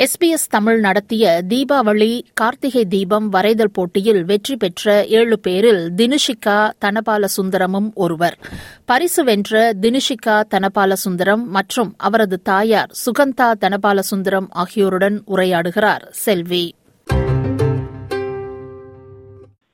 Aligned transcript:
SBS 0.00 0.48
Tamil 0.48 0.80
நடத்திய 0.80 1.42
தீபாவளி 1.48 2.22
கார்த்திகை 2.34 2.84
தீபம் 2.84 3.32
வரைதல் 3.32 3.70
போட்டியில் 3.72 4.24
வெற்றி 4.24 4.56
பெற்ற 4.56 5.04
ஏழு 5.04 5.38
பேரில் 5.38 5.92
தினுஷிகா 5.96 6.70
தனபால 6.84 7.24
சுந்தரமும் 7.24 7.92
ஒருவர். 7.94 8.38
பரிசு 8.84 9.24
வென்ற 9.24 9.72
தினுஷிகா 9.80 10.42
தனபால 10.50 10.92
சுந்தரம் 10.92 11.50
மற்றும் 11.50 11.94
அவரது 11.96 12.42
தாயார் 12.42 12.90
சுகந்தா 13.06 13.52
தனபால 13.60 13.98
சுந்தரம் 13.98 14.48
ஆகியோருடன் 14.50 15.22
உரையாடுகிறார். 15.26 16.08
செல்வி. 16.10 16.74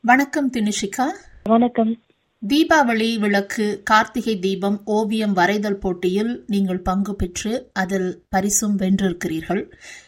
வணக்கம் 0.00 0.50
தினுஷிகா. 0.52 1.06
வணக்கம். 1.44 2.00
தீபாவளி 2.42 3.18
விளக்கு 3.20 3.66
கார்த்திகை 3.84 4.34
தீபம் 4.38 4.76
ஓவியம் 4.84 5.32
வரைதல் 5.36 5.78
போட்டியில் 5.80 6.32
நீங்கள் 6.46 6.80
பங்கு 6.80 7.12
பெற்று 7.14 7.52
அதில் 7.72 8.10
பரிசும் 8.28 8.76
வென்றிருக்கிறீர்கள். 8.78 9.62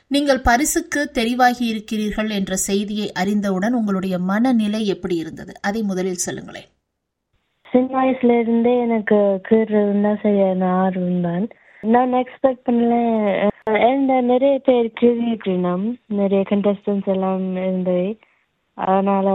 நீங்கள் 0.08 0.40
பரிசுக்கு 0.40 1.00
தெரிவாகி 1.14 1.64
இருக்கிறீர்கள் 1.70 2.30
என்ற 2.30 2.56
செய்தியை 2.56 3.12
அறிந்தவுடன் 3.12 3.72
உங்களுடைய 3.72 4.18
மனநிலை 4.18 4.86
எப்படி 4.86 5.16
இருந்தது? 5.16 5.54
அதை 5.62 5.82
முதலில் 5.82 6.24
சொல்லுங்களேன். 6.26 6.68
சின்ன 7.72 7.90
வயசுல 7.98 8.38
இருந்தே 8.40 8.74
எனக்கு 8.80 9.18
கீறுறதுன்னா 9.48 10.12
செய்ய 10.22 10.70
ஆர்வம் 10.84 11.20
தான் 11.20 11.48
நான் 11.80 12.14
எக்ஸ்பெக்ட் 12.14 12.64
பண்ணல 12.68 12.94
இந்த 13.94 14.20
நிறைய 14.20 14.54
பேர் 14.64 14.92
கீறிக்கணும் 15.00 15.86
நிறைய 16.20 16.44
கண்டஸ்டன்ஸ் 16.50 17.10
எல்லாம் 17.16 17.44
இருந்தது. 17.56 18.08
அதனால 18.74 19.28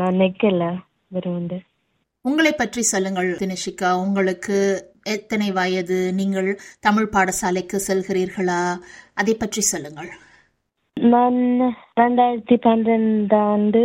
நான் 0.00 0.20
நெக்கல. 0.22 0.64
வெறும் 1.08 1.36
உங்களை 2.28 2.52
பற்றி 2.52 2.82
சொல்லுங்கள் 2.82 3.28
தினஷிகா. 3.42 3.90
உங்களுக்கு 4.04 4.56
எத்தனை 5.04 5.46
வயது? 5.52 5.98
நீங்கள் 6.14 6.48
தமிழ் 6.80 7.08
பாடசாலைக்கு 7.12 7.78
செல்கிறீர்களா? 7.88 8.62
அதை 9.14 9.34
பற்றி 9.34 9.60
சொல்லுங்கள். 9.60 10.10
நான் 10.96 11.38
ரெண்டாயிரத்தி 12.00 12.56
பன்னிரெண்டு 12.60 13.36
ஆண்டு 13.36 13.82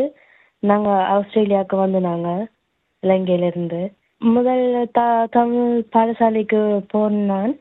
நாங்க 0.59 0.89
ஆஸ்திரேலியாவுக்கு 1.13 1.75
வந்து 1.75 1.99
நாங்க 1.99 2.29
இலங்கையில 3.03 3.45
இருந்து 3.45 3.81
முதல் 4.17 4.89
த 4.91 5.01
தமிழ் 5.31 5.85
பாடசாலைக்கு 5.93 6.61
போனான் 6.87 7.53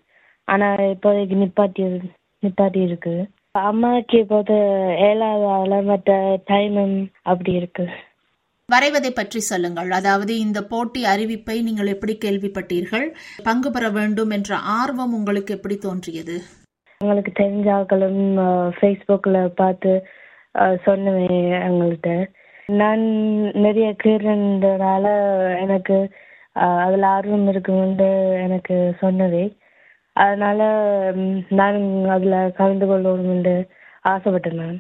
ஆனா 0.45 0.69
இப்போதைக்கு 0.75 1.37
நிப்பாட்டி 1.43 1.87
நிப்பாட்டி 2.43 2.83
இருக்கு. 2.89 3.15
அம்மாவுக்கு 3.53 4.19
இப்போது 4.19 4.57
ஏழாவது 5.09 5.83
மற்ற 5.83 6.41
டைமும் 6.47 6.97
அப்படி 7.23 7.53
இருக்கு. 7.53 7.87
வரைவதை 8.69 9.11
பற்றி 9.13 9.41
சொல்லுங்கள். 9.49 9.89
அதாவது 9.99 10.33
இந்த 10.45 10.59
போட்டி 10.71 11.01
அறிவிப்பை 11.05 11.57
நீங்கள் 11.67 11.91
எப்படி 11.95 12.15
கேள்விப்பட்டீர்கள்? 12.25 13.07
பங்கு 13.49 13.69
பெற 13.71 13.89
வேண்டும் 13.97 14.31
என்ற 14.37 14.51
ஆர்வம் 14.77 15.17
உங்களுக்கு 15.19 15.53
எப்படி 15.57 15.77
தோன்றியது? 15.87 16.37
எங்களுக்கு 17.01 17.33
தெரிஞ்ச 17.41 17.69
ஆக்களும் 17.79 18.23
ஃபேஸ்புக்கில் 18.77 19.39
பார்த்து 19.61 19.93
சொன்னேன் 20.87 21.21
எங்கள்கிட்ட 21.67 22.11
நான் 22.81 23.03
நிறைய 23.65 23.89
கீறன்றதால 24.03 25.07
எனக்கு 25.65 25.97
அதில் 26.85 27.07
ஆர்வம் 27.15 27.47
இருக்குன்னு 27.53 28.09
எனக்கு 28.47 28.77
சொன்னதே 29.03 29.45
அதனால 30.17 30.61
நான் 31.61 31.79
அதில் 32.17 32.55
கலந்து 32.59 32.87
கொள்ளணும்னு 32.91 33.55
ஆசைப்பட்டேன் 34.13 34.61
நான் 34.63 34.79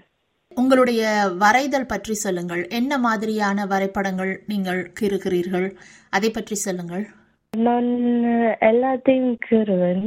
உங்களுடைய 0.61 1.03
வரைதல் 1.43 1.91
பற்றி 1.93 2.15
சொல்லுங்கள். 2.15 2.63
என்ன 2.79 2.99
மாதிரியான 2.99 3.67
வரைபடங்கள் 3.67 4.33
நீங்கள் 4.47 4.93
கீறுகிறீர்கள்? 5.01 5.69
அதை 6.17 6.31
பற்றி 6.31 6.55
சொல்லுங்கள். 6.55 7.05
நான் 7.53 7.91
எல்லாத்தையும் 8.71 9.35
கீறுவேன். 9.47 10.05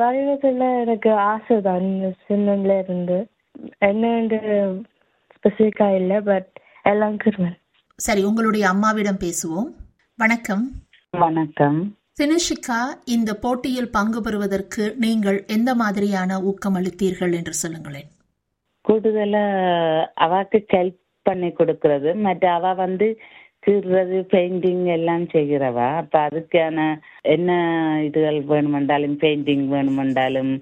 வரைவதில் 0.00 0.64
எனக்கு 0.82 1.12
ஆசை 1.12 1.56
தான் 1.60 1.86
சின்னல 2.26 2.78
இருந்து. 2.82 3.18
என்னன்னு 3.88 4.40
ஸ்பெசிஃபிக்கா 5.36 5.88
இல்லை 6.00 6.18
பட் 6.30 6.50
எல்லாம் 6.92 7.16
கீறுவேன். 7.24 7.56
சரி 7.98 8.24
உங்களுடைய 8.24 8.64
அம்மாவிடம் 8.68 9.22
பேசுவோம். 9.24 9.70
வணக்கம். 10.18 10.66
வணக்கம். 11.10 11.78
தினிஷிகா 12.20 12.80
இந்த 13.04 13.30
போட்டியில் 13.44 13.94
பங்கு 13.96 14.20
பெறுவதற்கு 14.22 14.84
நீங்கள் 15.04 15.38
எந்த 15.56 15.70
மாதிரியான 15.74 16.38
ஊக்கம் 16.50 16.76
அளித்தீர்கள் 16.80 17.34
என்று 17.38 17.54
சொல்லுங்களேன். 17.62 18.10
கூடுதலா 18.86 19.44
அவாக்கு 20.20 20.58
ஹெல்ப் 20.74 21.00
பண்ணி 21.22 21.48
கொடுக்கறது. 21.48 22.14
மற்ற 22.14 22.52
அவ 22.52 22.72
வந்து 22.74 23.06
கீறுறது 23.66 24.16
பெயிண்டிங் 24.32 24.84
எல்லாம் 24.86 25.24
செய்கிறவா. 25.24 25.86
அப்ப 25.96 26.28
அதுக்கான 26.28 26.78
என்ன 27.22 27.50
இதுகள் 28.02 28.38
வேணுமென்றாலும் 28.52 29.16
பெயிண்டிங் 29.24 29.64
வேணுமென்றாலும் 29.74 30.52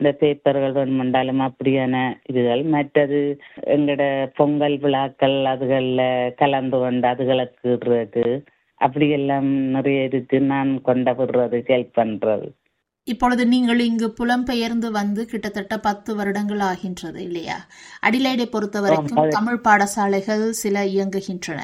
இந்த 0.00 0.10
பேப்பர்கள் 0.20 0.76
வேணுமென்றாலும் 0.78 1.42
அப்படியான 1.48 1.94
இதுகள். 2.32 2.62
மற்றது 2.64 3.20
எங்களோட 3.66 4.04
பொங்கல் 4.36 4.78
விழாக்கள் 4.78 5.36
அதுகளில் 5.44 6.34
கலந்து 6.34 6.78
கொண்டு 6.78 7.08
அதுகளை 7.08 7.46
கீறுறது 7.62 8.24
அப்படியெல்லாம் 8.80 9.48
நிறைய 9.76 10.02
இருக்கு. 10.02 10.40
நான் 10.52 10.70
கொண்ட 10.82 11.12
விடுறது 11.12 11.58
ஹெல்ப் 11.72 11.96
பண்றது. 12.00 12.48
இப்பொழுது 13.06 13.46
நீங்கள் 13.46 13.78
இங்கு 13.78 14.14
புலம்பெயர்ந்து 14.18 14.88
வந்து 14.90 15.24
கிட்டத்தட்ட 15.24 15.78
பத்து 15.78 16.10
வருடங்கள் 16.14 16.58
ஆகின்றது 16.58 17.22
இல்லையா? 17.22 17.56
அடிலைடை 18.02 18.46
பொறுத்த 18.46 18.80
வரைக்கும் 18.80 19.28
தமிழ் 19.28 19.60
பாடசாலைகள் 19.64 20.44
சில 20.50 20.84
இயங்குகின்றன. 20.84 21.60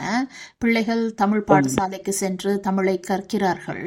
பிள்ளைகள் 0.58 1.14
தமிழ் 1.14 1.44
பாடசாலைக்கு 1.46 2.08
சென்று 2.08 2.60
தமிழை 2.60 3.00
கற்கிறார்கள். 3.08 3.84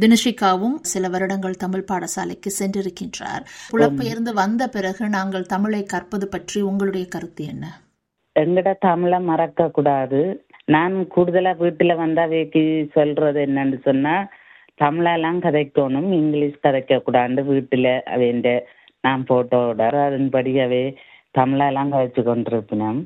தினுஷிகாவும் 0.00 0.76
சில 0.82 1.08
வருடங்கள் 1.08 1.56
தமிழ் 1.56 1.88
பாடசாலைக்கு 1.92 2.52
சென்றிருக்கின்றார். 2.58 3.44
புலம்பெயர்ந்து 3.72 4.32
வந்த 4.32 4.68
பிறகு 4.68 5.08
நாங்கள் 5.08 5.46
தமிழை 5.46 5.82
கற்பது 5.84 6.28
பற்றி 6.28 6.60
உங்களுடைய 6.60 7.06
கருத்து 7.06 7.44
என்ன? 7.44 7.64
எங்கட 8.36 8.68
தமிழை 8.80 9.20
மறக்க 9.20 9.68
கூடாது 9.68 10.20
நான் 10.64 10.94
கூடுதலா 11.14 11.52
வீட்டுல 11.58 11.96
வந்தா 11.96 12.24
வேக்கி 12.24 12.62
சொல்றது 12.92 13.40
என்னன்னு 13.40 13.78
சொன்னா 13.84 14.14
தமிழெல்லாம் 14.80 15.40
கதைக்கணும் 15.40 16.12
இங்கிலீஷ் 16.12 16.58
கதைக்க 16.62 17.02
கூடாது 17.02 17.42
வீட்டுல 17.42 18.00
அவைண்ட 18.00 18.68
நான் 19.00 19.24
போட்டோட 19.28 20.06
அதன்படி 20.06 20.58
அவை 20.58 20.98
தமிழெல்லாம் 21.38 21.92
கதைச்சு 21.92 22.22
கொண்டிருப்பினோம். 22.22 23.04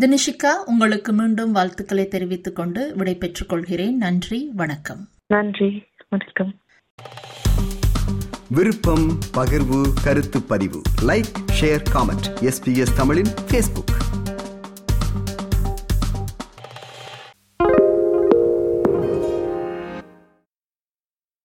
தினிஷிகா 0.00 0.52
உங்களுக்கு 0.66 1.12
மீண்டும் 1.12 1.52
வாழ்த்துக்களை 1.52 2.08
தெரிவித்துக் 2.08 2.56
கொண்டு 2.56 2.94
விடை 2.96 3.14
பெற்றுக் 3.14 3.48
கொள்கிறேன். 3.48 3.96
நன்றி 3.96 4.50
வணக்கம். 4.54 5.08
நன்றி 5.26 5.86
வணக்கம். 6.08 6.54
விருப்பம் 8.48 9.08
பகிர்வு 9.36 9.82
கருத்து 10.04 10.42
பதிவு. 10.42 10.82
லைக் 11.06 11.32
ஷேர் 11.60 11.84
காமெண்ட் 11.94 12.28
எஸ்பிஎஸ் 12.40 12.96
தமிழின் 12.96 13.32
ஃபேஸ்புக் 13.48 13.94